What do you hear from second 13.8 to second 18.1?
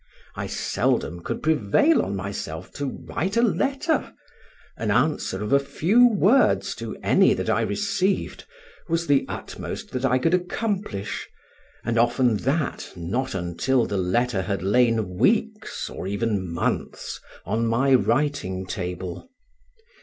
the letter had lain weeks or even months on my